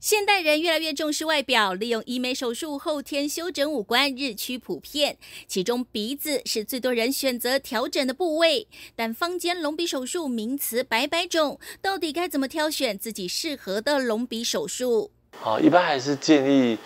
[0.00, 5.18] 现代人越来越重视外表，利用医美手术后天修整五官，日趋普遍。
[5.48, 15.10] 其中鼻子是最多人选择调整的部位，但坊间隆鼻手术名词百百种，到底该怎么挑选自己适合的隆鼻手术？
[15.36, 16.78] 好，一般还是建议，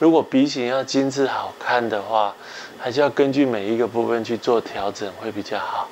[0.00, 2.34] 如果鼻型要精致好看的话，
[2.76, 5.88] 还是要根据每一个部分去做调整会比较好。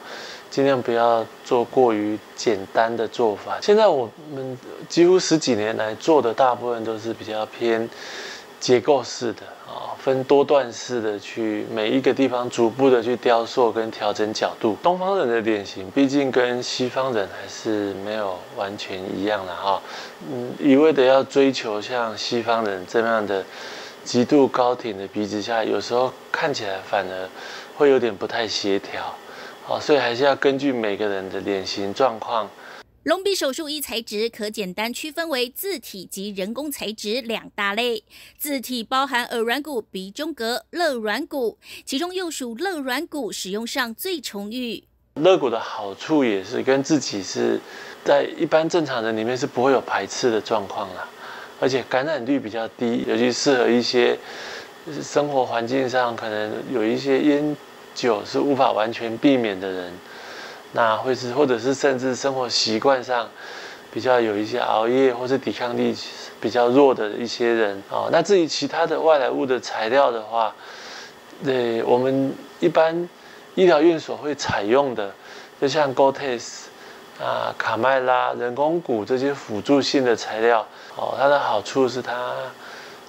[0.51, 3.59] 尽量不要做过于简单的做法。
[3.61, 7.89] 现在我们几乎十几年来做的大部分都是比较偏
[8.59, 14.77] 结构式的啊，分多段式的去每一个地方逐步的去雕塑跟调整角度。
[14.83, 19.83] 东方人的脸型毕竟跟西方人还是没有完全一样的哈，
[20.31, 23.45] 嗯，一味的要追求像西方人这样的
[24.05, 27.29] 极度高挺的鼻子下，有时候看起来反而
[27.77, 29.15] 会有点不太协调。
[29.69, 32.49] 哦，所以还是要根据每个人的脸型状况。
[33.03, 38.05] 隆鼻手术一材质可简单区分为自体及人工材质两大类。
[38.39, 44.85] 自体包含耳软骨、鼻中隔、肋软骨，其中又属肋软骨使用上最充裕。
[45.15, 47.61] 肋骨的好处也是跟自己是
[48.05, 51.09] 在一般正常人里面是不会有排斥的状况啦，
[51.59, 54.17] 而且感染率比较低，尤其适合一些
[55.03, 57.57] 生活环境上可能有一些烟。
[57.97, 59.93] 酒是无法完全避免的人，
[60.73, 63.27] 那会是或者是甚至生活习惯上
[63.91, 65.97] 比较有一些熬夜或是抵抗力
[66.39, 68.09] 比较弱的一些人啊。
[68.13, 70.55] 那至于其他的外来物的材料的话，
[71.43, 73.09] 对，我们一般
[73.55, 75.11] 医疗院所会采用的，
[75.59, 76.69] 就像 g o t e s
[77.19, 80.61] 啊、卡麦拉、人工骨这些辅助性的材料
[80.97, 82.35] 哦，它的好处是它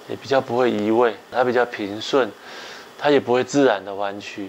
[0.08, 2.30] 也比较不会移位，它比较平顺，
[2.96, 4.48] 它也不会自然的弯曲。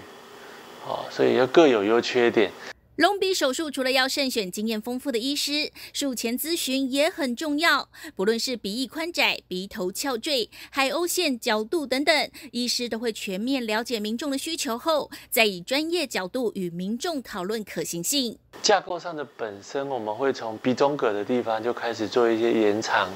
[0.90, 2.50] 哦，所以要各有优缺点。
[2.96, 7.88] 隆鼻手术除了要慎选经验丰富的医师，术前咨询也很重要。
[8.14, 18.36] 不论是鼻翼宽窄、鼻头翘坠、海鸥线角度等等，医师都会全面了解民众的需求后，再以专业角度与民众讨论可行性。
[18.60, 23.08] 架构上的本身，我们会从鼻中隔的地方就开始做一些延长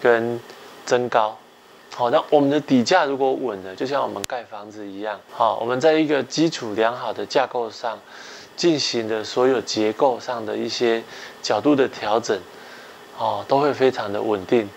[0.00, 0.38] 跟
[0.86, 1.36] 增高。
[1.94, 7.98] 好，那我们的底价如果稳了，就像我们盖房子一样，好，我们在一个基础良好的架构上
[8.56, 11.02] 进行的所有结构上的一些
[11.42, 12.38] 角度的调整，
[13.18, 14.68] 哦，都会非常的稳定，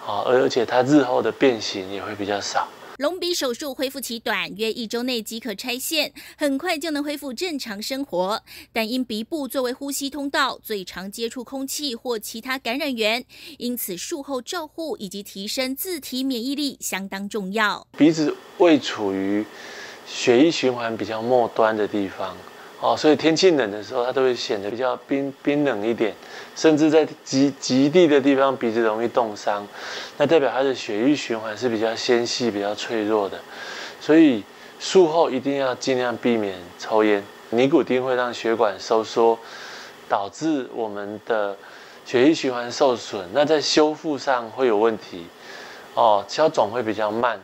[0.00, 2.66] 好，而而且它日后的变形也会比较少。
[3.00, 8.42] 隆鼻手术恢复期短，约一周内即可拆线，很快就能恢复正常生活。
[8.74, 13.24] 但因鼻部作为呼吸通道，最常接触空气或其他感染源，
[13.56, 17.86] 因此术后照护以及提升自体免疫力相当重要。
[17.96, 19.46] 鼻子位处于
[20.06, 22.36] 血液循环比较末端的地方。
[22.80, 26.14] 哦，所以天气冷的时候，它都会显得比较冰冰冷一点，
[26.56, 29.66] 甚至在极极地的地方，鼻子容易冻伤，
[30.16, 33.38] 那代表它的血液循环是比较纤细、比较脆弱的。
[34.00, 34.42] 所以
[34.78, 39.38] 术后一定要尽量避免抽烟，尼古丁会让血管收缩，
[40.08, 41.54] 导致我们的
[42.06, 45.26] 血液循环受损，那在修复上会有问题。
[45.92, 47.38] 哦，消肿会比较慢，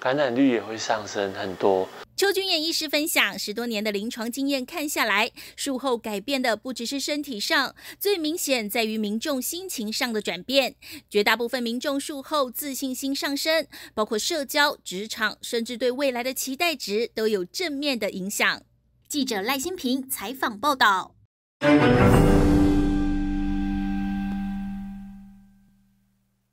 [0.00, 1.86] 感染率也会上升很多。
[2.16, 10.74] 邱君燕医师分享十多年的临床经验，看下来，术后改变的不只是身体上，最明显在于民众心情上的转变。
[11.08, 18.62] 绝大部分民众术后自信心上升，包括社交、职场，甚至对未来的期待值都有正面的影响。
[19.08, 21.14] 记者赖新平采访报道。